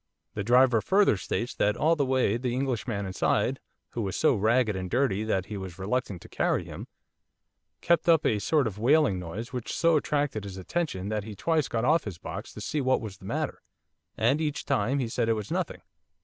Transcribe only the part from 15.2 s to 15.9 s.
it was nothing.